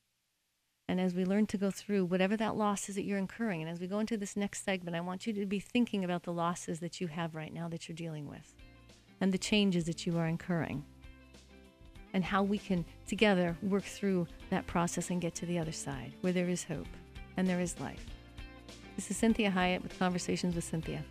[0.88, 3.70] And as we learn to go through whatever that loss is that you're incurring, and
[3.70, 6.34] as we go into this next segment, I want you to be thinking about the
[6.34, 8.56] losses that you have right now that you're dealing with
[9.22, 10.84] and the changes that you are incurring
[12.14, 16.12] and how we can together work through that process and get to the other side
[16.22, 16.88] where there is hope
[17.38, 18.04] and there is life.
[18.96, 21.04] This is Cinthia Hiett with Conversations with Cinthia.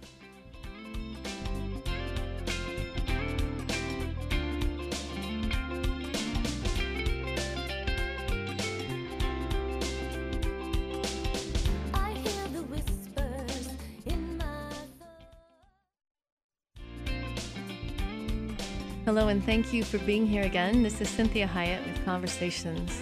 [19.32, 20.82] And thank you for being here again.
[20.82, 23.00] This is Cinthia Hiett with Conversations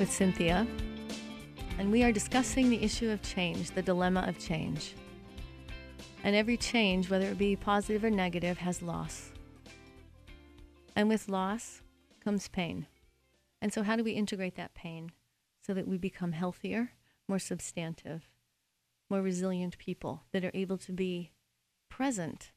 [0.00, 0.66] with Cinthia.
[1.78, 4.96] And we are discussing the issue of change, the dilemma of change.
[6.24, 9.30] And every change, whether it be positive or negative, has loss.
[10.96, 11.82] And with loss
[12.18, 12.88] comes pain.
[13.62, 15.12] And so, how do we integrate that pain
[15.64, 16.94] so that we become healthier,
[17.28, 18.28] more substantive,
[19.08, 21.30] more resilient people that are able to be
[21.88, 22.50] present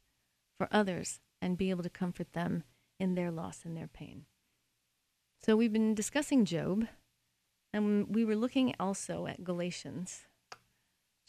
[0.57, 2.63] for others and be able to comfort them
[3.03, 4.23] in their loss and their pain.
[5.43, 6.87] So we've been discussing Job,
[7.73, 10.21] and we were looking also at Galatians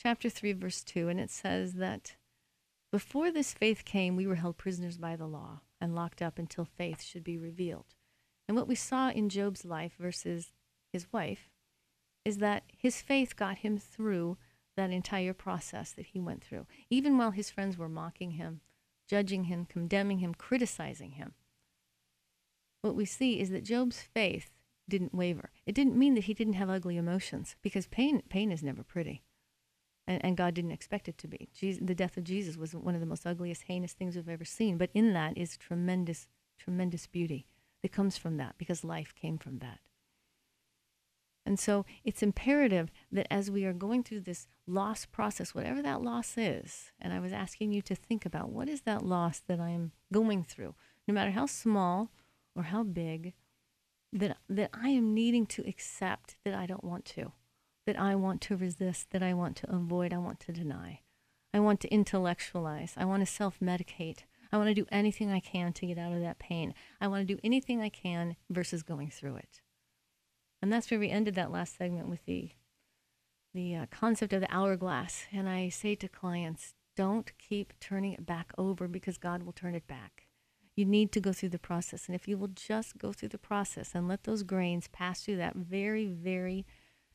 [0.01, 2.15] chapter 3, verse 2, and it says that
[2.93, 6.65] before this faith came, we were held prisoners by the law and locked up until
[6.65, 7.97] faith should be revealed.
[8.47, 10.53] And what we saw in Job's life versus
[10.93, 11.51] his wife
[12.25, 14.37] is that his faith got him through
[14.77, 18.61] that entire process that he went through, even while his friends were mocking him,
[19.09, 21.35] judging him, condemning him, criticizing him
[22.85, 24.51] what we see is that Job's faith
[24.89, 25.51] didn't waver.
[25.65, 29.23] It didn't mean that he didn't have ugly emotions because pain pain is never pretty.
[30.07, 31.49] And, and God didn't expect it to be.
[31.55, 34.45] Jesus, the death of Jesus was one of the most ugliest, heinous things we've ever
[34.45, 34.77] seen.
[34.77, 37.47] But in that is tremendous, tremendous beauty
[37.81, 39.79] that comes from that because life came from that.
[41.47, 46.03] And so it's imperative that as we are going through this loss process, whatever that
[46.03, 49.61] loss is, and I was asking you to think about what is that loss that
[49.61, 50.75] I'm going through,
[51.07, 52.11] no matter how small
[52.55, 53.35] or how big
[54.13, 57.33] that that I am needing to accept that I don't want to,
[57.87, 61.01] that I want to resist, that I want to avoid, I want to deny.
[61.53, 62.95] I want to intellectualize.
[62.97, 64.25] I want to self-medicate.
[64.53, 66.75] I want to do anything I can to get out of that pain.
[67.01, 69.61] I want to do anything I can versus going through it.
[70.63, 72.51] And that's where we ended that last segment with the
[73.53, 75.27] the uh, concept of the hourglass.
[75.33, 79.75] And I say to clients, don't keep turning it back over because God will turn
[79.75, 80.24] it back.
[80.77, 82.07] You need to go through the process.
[82.07, 85.37] And if you will just go through the process and let those grains pass through
[85.37, 86.67] that very, very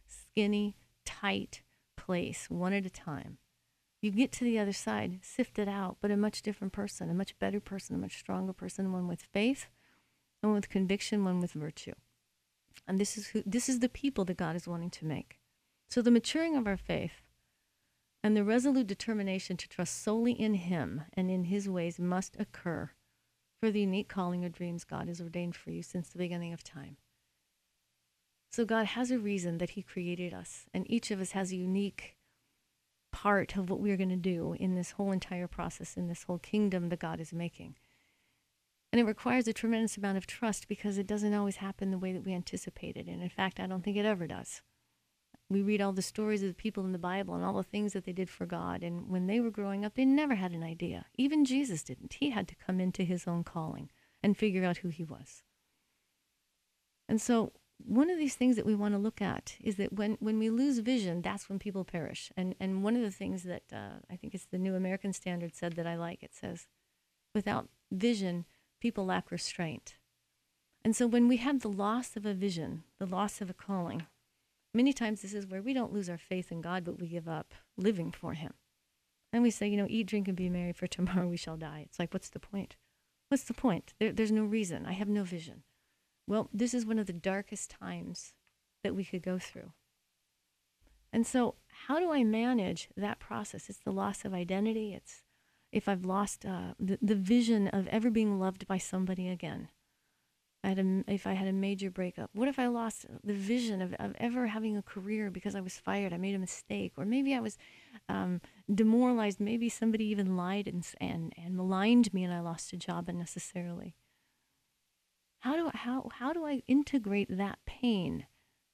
[0.08, 1.62] skinny, tight
[1.98, 3.38] place one at a time,
[4.02, 7.14] you get to the other side, sift it out, but a much different person, a
[7.14, 9.68] much better person, a much stronger person, one with faith,
[10.42, 11.94] one with conviction, one with virtue.
[12.88, 15.40] And this is who this is the people that God is wanting to make.
[15.90, 17.24] So the maturing of our faith
[18.24, 22.92] and the resolute determination to trust solely in him and in his ways must occur
[23.60, 26.64] for the unique calling or dreams God has ordained for you since the beginning of
[26.64, 26.98] time.
[28.52, 31.58] So God has a reason that he created us, and each of us has a
[31.58, 32.16] unique
[33.12, 36.40] part of what we're going to do in this whole entire process, in this whole
[36.40, 37.76] kingdom that God is making.
[38.92, 42.12] And it requires a tremendous amount of trust because it doesn't always happen the way
[42.12, 43.08] that we anticipate it.
[43.08, 44.62] And in fact, I don't think it ever does.
[45.50, 47.94] We read all the stories of the people in the Bible and all the things
[47.94, 48.84] that they did for God.
[48.84, 51.06] And when they were growing up, they never had an idea.
[51.16, 52.14] Even Jesus didn't.
[52.14, 53.90] He had to come into his own calling
[54.22, 55.44] and figure out who he was.
[57.08, 60.18] And so one of these things that we want to look at is that when,
[60.20, 62.32] when we lose vision, that's when people perish.
[62.38, 65.56] And, and one of the things that uh, I think it's the New American Standard
[65.56, 66.68] said that I like, it says,
[67.34, 68.46] without vision,
[68.80, 69.96] people lack restraint.
[70.84, 74.06] And so when we have the loss of a vision, the loss of a calling,
[74.74, 77.28] many times this is where we don't lose our faith in God, but we give
[77.28, 78.54] up living for Him.
[79.32, 81.84] And we say, you know, eat, drink, and be merry, for tomorrow we shall die.
[81.86, 82.76] It's like, what's the point?
[83.30, 83.94] What's the point?
[84.00, 84.86] There, there's no reason.
[84.86, 85.64] I have no vision.
[86.28, 88.34] Well, this is one of the darkest times
[88.84, 89.74] that we could go through.
[91.12, 91.56] And so,
[91.88, 93.70] how do I manage that process?
[93.70, 94.94] It's the loss of identity.
[94.94, 95.24] It's
[95.72, 99.70] if I've lost uh, the, the vision of ever being loved by somebody again.
[100.64, 103.82] I had a, if I had a major breakup, what if I lost the vision
[103.82, 106.12] of, of ever having a career because I was fired?
[106.12, 107.58] I made a mistake, or maybe I was
[108.10, 108.42] um,
[108.74, 109.40] demoralized.
[109.40, 113.96] Maybe somebody even lied and, and, and maligned me and I lost a job unnecessarily.
[115.40, 118.26] How do I, how how do I integrate that pain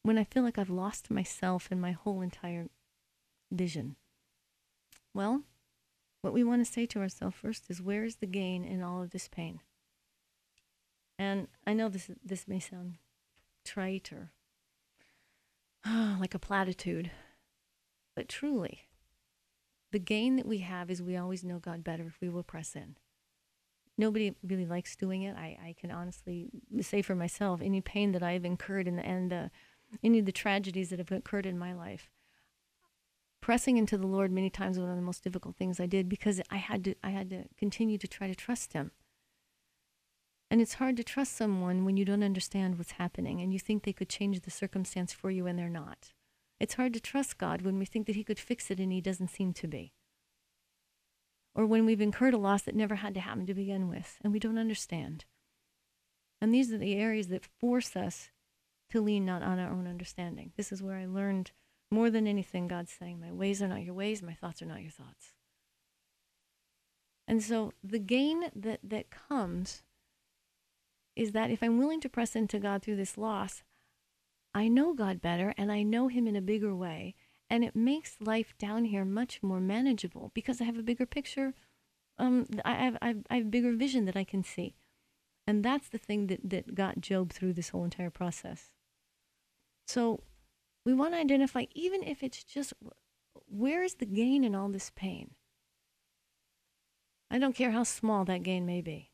[0.02, 2.70] when I feel like I've lost myself and my whole entire
[3.52, 3.96] vision?
[5.14, 5.44] Well,
[6.22, 9.04] what we want to say to ourselves first is where is the gain in all
[9.04, 9.60] of this pain?
[11.18, 12.96] And I know this this may sound
[13.64, 14.32] trite or
[15.86, 17.12] oh, like a platitude,
[18.16, 18.88] but truly,
[19.92, 22.76] the gain that we have is we always know God better if we will press
[22.76, 22.98] in
[23.98, 25.36] nobody really likes doing it.
[25.36, 26.50] I, I can honestly
[26.82, 29.50] say for myself, any pain that I've incurred in the end, uh,
[30.04, 32.10] any of the tragedies that have occurred in my life,
[33.42, 36.10] pressing into the Lord many times was one of the most difficult things I did
[36.10, 38.92] because I had to I had to continue to try to trust Him.
[40.50, 43.84] And it's hard to trust someone when you don't understand what's happening and you think
[43.84, 46.14] they could change the circumstance for you and they're not.
[46.60, 49.02] It's hard to trust God when we think that He could fix it and He
[49.02, 49.94] doesn't seem to be
[51.56, 54.34] or when we've incurred a loss that never had to happen to begin with and
[54.34, 55.24] we don't understand.
[56.42, 58.30] And these are the areas that force us
[58.92, 60.52] to lean not on our own understanding.
[60.58, 61.52] This is where I learned
[61.90, 64.82] more than anything God's saying, My ways are not your ways, my thoughts are not
[64.82, 65.32] your thoughts.
[67.28, 69.82] And so the gain that, that comes
[71.16, 73.64] is that if I'm willing to press into God through this loss,
[74.54, 77.16] I know God better and I know Him in a bigger way
[77.50, 81.54] and it makes life down here much more manageable because I have a bigger picture.
[82.18, 84.76] Um, I have, I have, I have bigger vision that I can see,
[85.46, 88.72] and that's the thing that that got Job through this whole entire process.
[89.88, 90.22] So,
[90.86, 92.74] we want to identify, even if it's just,
[93.48, 95.32] where is the gain in all this pain?
[97.30, 99.12] I don't care how small that gain may be.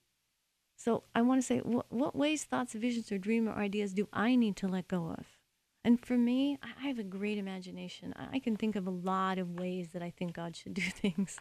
[0.83, 4.07] So I want to say, what, what ways, thoughts, visions, or dream or ideas do
[4.11, 5.37] I need to let go of?
[5.83, 8.15] And for me, I have a great imagination.
[8.17, 11.37] I can think of a lot of ways that I think God should do things.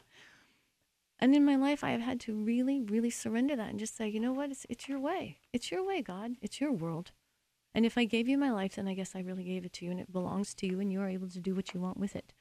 [1.18, 4.08] And in my life, I have had to really, really surrender that and just say,
[4.08, 4.50] you know what?
[4.50, 5.38] It's, it's your way.
[5.54, 6.32] It's your way, God.
[6.42, 7.12] It's your world.
[7.74, 9.86] And if I gave you my life, then I guess I really gave it to
[9.86, 11.96] you and it belongs to you and you are able to do what you want
[11.96, 12.34] with it.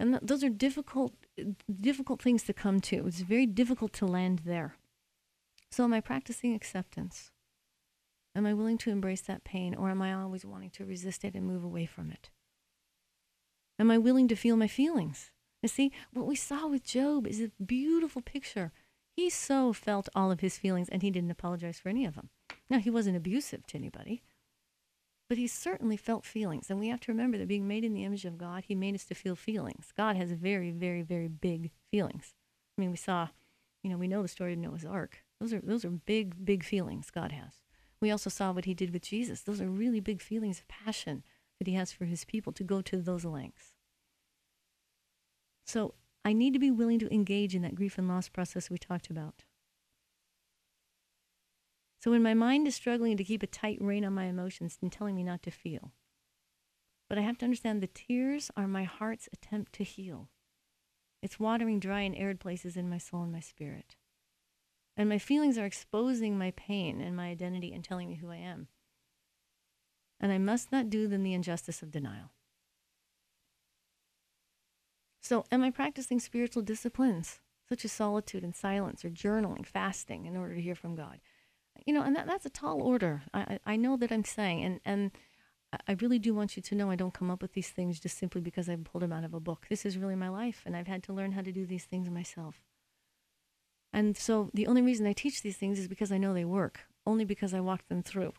[0.00, 1.12] And th- those are difficult,
[1.80, 3.06] difficult things to come to.
[3.06, 4.76] It's very difficult to land there.
[5.72, 7.30] So am I practicing acceptance?
[8.36, 11.34] Am I willing to embrace that pain, or am I always wanting to resist it
[11.34, 12.28] and move away from it?
[13.78, 15.30] Am I willing to feel my feelings?
[15.62, 18.70] You see, what we saw with Job is a beautiful picture.
[19.16, 22.28] He so felt all of his feelings, and he didn't apologize for any of them.
[22.68, 24.22] Now, he wasn't abusive to anybody,
[25.30, 26.68] but he certainly felt feelings.
[26.68, 28.94] And we have to remember that being made in the image of God, he made
[28.94, 29.92] us to feel feelings.
[29.96, 32.34] God has very, very, very big feelings.
[32.76, 33.28] I mean, we saw
[33.82, 35.21] You know, we know the story of Noah's Ark.
[35.42, 37.54] Those are those are big, big feelings God has.
[38.00, 39.40] We also saw what he did with Jesus.
[39.40, 41.24] Those are really big feelings of passion
[41.58, 43.74] that he has for his people to go to those lengths.
[45.66, 48.78] So I need to be willing to engage in that grief and loss process we
[48.78, 49.42] talked about.
[52.00, 54.92] So when my mind is struggling to keep a tight rein on my emotions and
[54.92, 55.90] telling me not to feel,
[57.08, 60.28] but I have to understand the tears are my heart's attempt to heal.
[61.20, 63.96] It's watering dry and arid places in my soul and my spirit.
[64.96, 68.36] And my feelings are exposing my pain and my identity and telling me who I
[68.36, 68.68] am.
[70.20, 72.30] And I must not do them the injustice of denial.
[75.20, 80.36] So, am I practicing spiritual disciplines such as solitude and silence or journaling, fasting in
[80.36, 81.20] order to hear from God?
[81.86, 83.22] You know, and that, that's a tall order.
[83.32, 85.10] I, I know that I'm saying, and, and
[85.88, 88.18] I really do want you to know I don't come up with these things just
[88.18, 89.66] simply because I've pulled them out of a book.
[89.70, 92.10] This is really my life, and I've had to learn how to do these things
[92.10, 92.60] myself.
[93.92, 96.86] And so the only reason I teach these things is because I know they work,
[97.06, 98.32] only because I walked them through.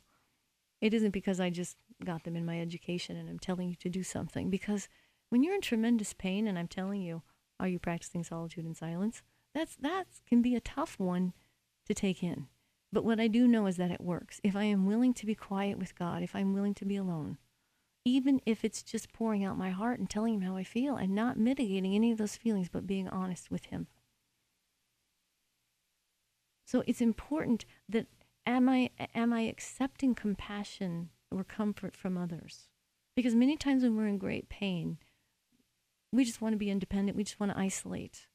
[0.81, 3.89] It isn't because I just got them in my education and I'm telling you to
[3.89, 4.89] do something, because
[5.29, 7.21] when you're in tremendous pain and I'm telling you,
[7.59, 9.21] are you practicing solitude and silence?
[9.53, 11.33] That's that can be a tough one
[11.87, 12.47] to take in.
[12.91, 14.41] But what I do know is that it works.
[14.43, 17.37] If I am willing to be quiet with God, if I'm willing to be alone,
[18.05, 21.15] even if it's just pouring out my heart and telling him how I feel and
[21.15, 23.87] not mitigating any of those feelings, but being honest with him.
[26.65, 28.07] So it's important that
[28.45, 32.69] am I am I accepting compassion or comfort from others?
[33.15, 34.97] Because many times when we're in great pain,
[36.11, 37.17] we just want to be independent.
[37.17, 38.27] We just want to isolate,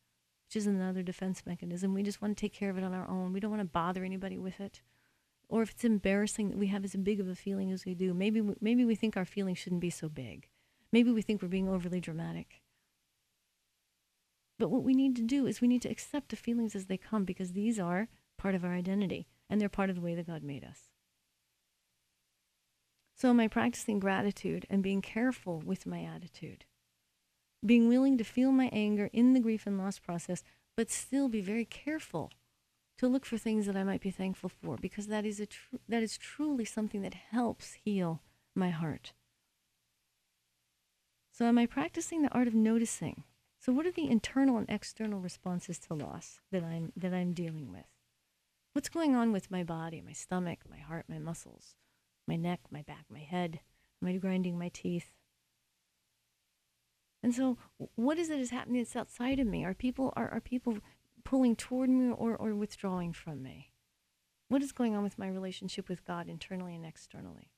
[0.46, 1.94] which is another defense mechanism.
[1.94, 3.32] We just want to take care of it on our own.
[3.32, 4.82] We don't want to bother anybody with it.
[5.48, 8.12] Or if it's embarrassing that we have as big of a feeling as we do,
[8.12, 10.48] maybe we, maybe we think our feelings shouldn't be so big.
[10.92, 12.62] Maybe we think we're being overly dramatic.
[14.58, 16.96] But what we need to do is we need to accept the feelings as they
[16.96, 18.08] come because these are
[18.38, 20.88] part of our identity and they're part of the way that God made us.
[23.14, 26.64] So, am I practicing gratitude and being careful with my attitude?
[27.64, 30.42] being willing to feel my anger in the grief and loss process,
[30.76, 32.30] but still be very careful
[32.98, 35.76] to look for things that I might be thankful for, because that is a tr-
[35.88, 38.22] that is truly something that helps heal
[38.54, 39.12] my heart.
[41.32, 43.24] So, am I practicing the art of noticing?
[43.60, 47.70] So, what are the internal and external responses to loss that I'm that I'm dealing
[47.70, 47.86] with?
[48.72, 51.74] What's going on with my body, my stomach, my heart, my muscles,
[52.26, 53.60] my neck, my back, my head?
[54.02, 55.12] Am I grinding my teeth?
[57.22, 57.58] And so,
[57.96, 59.64] what is it is happening that's outside of me?
[59.64, 60.78] Are people are, are people
[61.24, 63.72] pulling toward me or, or withdrawing from me?
[64.48, 67.50] What is going on with my relationship with God internally and externally?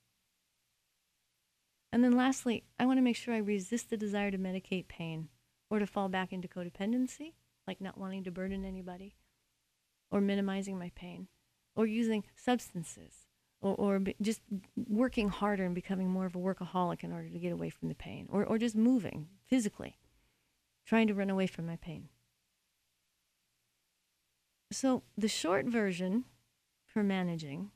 [1.92, 5.28] And then lastly, I want to make sure I resist the desire to medicate pain
[5.68, 7.34] or to fall back into codependency,
[7.66, 9.16] like not wanting to burden anybody,
[10.10, 11.28] or minimizing my pain,
[11.74, 13.26] or using substances
[13.60, 14.40] or, or just
[14.88, 17.94] working harder and becoming more of a workaholic in order to get away from the
[17.94, 19.98] pain, or, or just moving physically,
[20.86, 22.08] trying to run away from my pain.
[24.72, 26.24] So, the short version
[26.86, 27.70] for managing,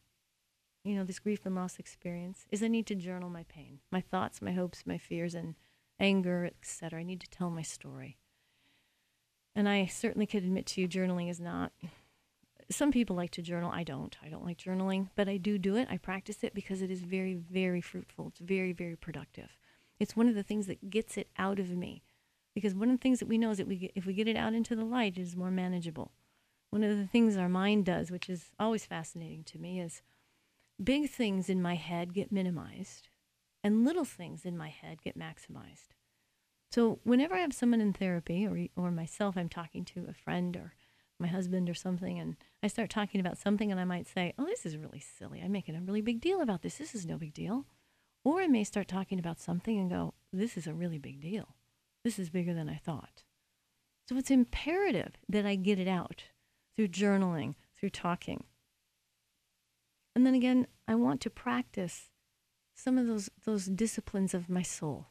[0.84, 4.00] you know, this grief and loss experience is I need to journal my pain, my
[4.00, 5.54] thoughts, my hopes, my fears, and
[5.98, 7.00] anger, etc.
[7.00, 8.18] I need to tell my story.
[9.56, 11.72] And I certainly could admit to you, journaling is not
[12.70, 13.70] some people like to journal.
[13.72, 14.16] I don't.
[14.22, 15.88] I don't like journaling, but I do do it.
[15.90, 18.28] I practice it because it is very, very fruitful.
[18.28, 19.56] It's very, very productive.
[19.98, 22.02] It's one of the things that gets it out of me.
[22.54, 24.28] Because one of the things that we know is that we get, if we get
[24.28, 26.12] it out into the light, it is more manageable.
[26.70, 30.02] One of the things our mind does, which is always fascinating to me, is
[30.82, 33.08] big things in my head get minimized
[33.62, 35.94] and little things in my head get maximized.
[36.70, 40.56] So whenever I have someone in therapy or, or myself, I'm talking to a friend
[40.56, 40.74] or
[41.24, 44.44] my husband or something, and I start talking about something, and I might say, Oh,
[44.44, 45.40] this is really silly.
[45.42, 46.76] I'm making a really big deal about this.
[46.76, 47.64] This is no big deal.
[48.24, 51.56] Or I may start talking about something and go, This is a really big deal.
[52.04, 53.22] This is bigger than I thought.
[54.06, 56.24] So it's imperative that I get it out
[56.76, 58.44] through journaling, through talking.
[60.14, 62.10] And then again, I want to practice
[62.74, 65.06] some of those, those disciplines of my soul.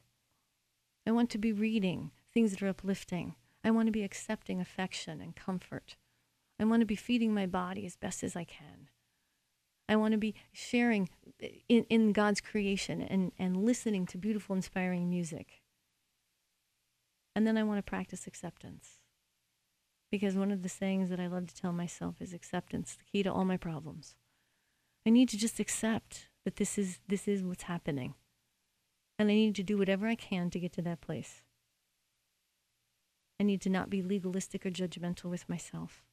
[1.07, 3.33] I want to be reading things that are uplifting.
[3.63, 5.95] I want to be accepting affection and comfort.
[6.63, 8.87] I want to be feeding my body as best as I can.
[9.89, 11.09] I want to be sharing
[11.67, 15.61] in, in God's creation and, and listening to beautiful, inspiring music.
[17.35, 18.99] And then I want to practice acceptance.
[20.09, 23.23] Because one of the sayings that I love to tell myself is acceptance, the key
[23.23, 24.15] to all my problems.
[25.05, 28.13] I need to just accept that this is, this is what's happening.
[29.19, 31.41] And I need to do whatever I can to get to that place.
[33.37, 36.05] I need to not be legalistic or judgmental with myself.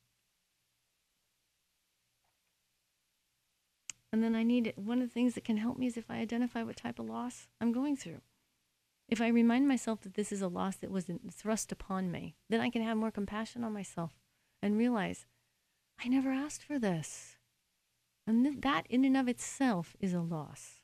[4.13, 6.19] And then I need one of the things that can help me is if I
[6.19, 8.23] identify what type of loss I'm going through.
[9.09, 12.61] If I remind myself that this is a loss that wasn't thrust upon me, then
[12.61, 14.13] I can have more compassion on myself
[14.63, 15.27] and realize
[16.03, 17.37] I never asked for this.
[18.27, 20.81] And th- that, in and of itself, is a loss.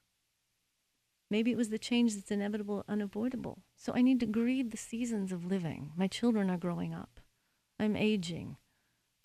[1.31, 3.63] Maybe it was the change that's inevitable, unavoidable.
[3.77, 5.93] So I need to grieve the seasons of living.
[5.97, 7.21] My children are growing up.
[7.79, 8.57] I'm aging.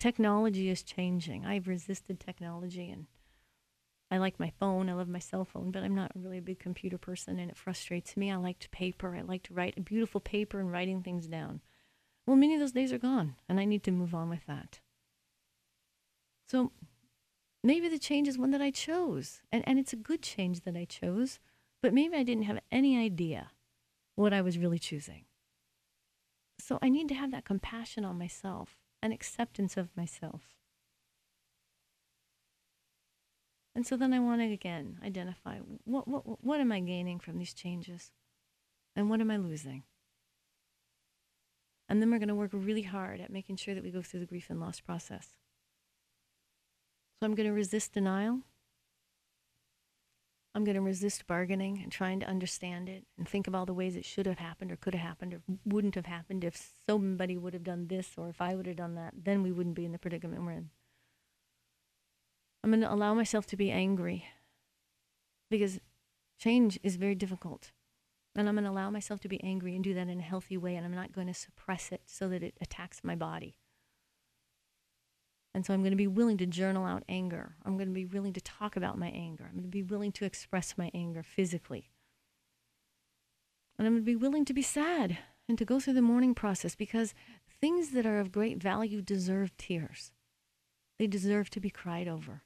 [0.00, 1.44] Technology is changing.
[1.44, 3.06] I've resisted technology and
[4.12, 4.90] I like my phone.
[4.90, 7.56] I love my cell phone, but I'm not really a big computer person and it
[7.56, 8.30] frustrates me.
[8.30, 9.16] I liked paper.
[9.16, 11.62] I like to write beautiful paper and writing things down.
[12.26, 14.80] Well, many of those days are gone and I need to move on with that.
[16.46, 16.72] So
[17.64, 20.76] maybe the change is one that I chose and, and it's a good change that
[20.76, 21.38] I chose,
[21.80, 23.52] but maybe I didn't have any idea
[24.14, 25.24] what I was really choosing.
[26.60, 30.42] So I need to have that compassion on myself and acceptance of myself.
[33.74, 37.38] And so then I want to again identify what, what, what am I gaining from
[37.38, 38.12] these changes?
[38.94, 39.84] And what am I losing?
[41.88, 44.20] And then we're going to work really hard at making sure that we go through
[44.20, 45.28] the grief and loss process.
[47.18, 48.40] So I'm going to resist denial.
[50.54, 53.72] I'm going to resist bargaining and trying to understand it and think of all the
[53.72, 57.38] ways it should have happened or could have happened or wouldn't have happened if somebody
[57.38, 59.86] would have done this or if I would have done that, then we wouldn't be
[59.86, 60.70] in the predicament we're in.
[62.62, 64.26] I'm going to allow myself to be angry
[65.50, 65.80] because
[66.38, 67.72] change is very difficult.
[68.34, 70.56] And I'm going to allow myself to be angry and do that in a healthy
[70.56, 70.76] way.
[70.76, 73.56] And I'm not going to suppress it so that it attacks my body.
[75.54, 77.56] And so I'm going to be willing to journal out anger.
[77.64, 79.44] I'm going to be willing to talk about my anger.
[79.44, 81.90] I'm going to be willing to express my anger physically.
[83.76, 86.34] And I'm going to be willing to be sad and to go through the mourning
[86.34, 87.12] process because
[87.60, 90.12] things that are of great value deserve tears.
[90.98, 92.42] They deserve to be cried over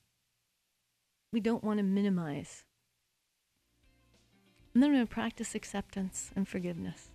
[1.36, 2.64] we don't want to minimize.
[4.72, 7.10] And then we're going to practice acceptance and forgiveness.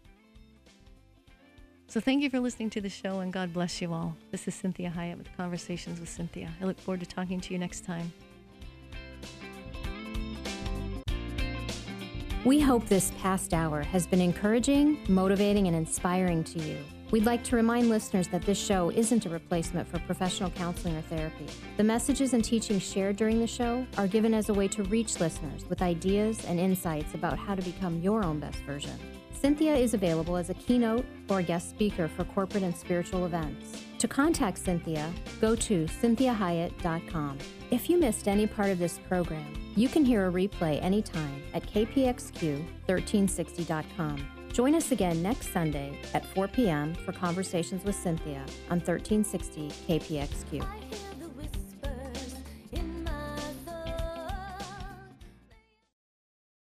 [1.87, 4.15] So thank you for listening to the show and God bless you all.
[4.29, 6.49] This is Cinthia Hiett with Conversations with Cinthia.
[6.61, 8.13] I look forward to talking to you next time.
[12.45, 16.77] We hope this past hour has been encouraging, motivating, and inspiring to you.
[17.11, 21.01] We'd like to remind listeners that this show isn't a replacement for professional counseling or
[21.01, 21.45] therapy.
[21.75, 25.19] The messages and teachings shared during the show are given as a way to reach
[25.19, 28.97] listeners with ideas and insights about how to become your own best version.
[29.37, 33.83] Cinthia is available as a keynote or guest speaker for corporate and spiritual events.
[33.97, 37.39] To contact Cinthia, go to cinthiahiett.com.
[37.71, 41.63] If you missed any part of this program, you can hear a replay anytime at
[41.63, 44.40] kpxq1360.com.
[44.53, 46.93] Join us again next Sunday at 4 p.m.
[46.93, 51.10] for Conversations with Cinthia on 1360 KPXQ.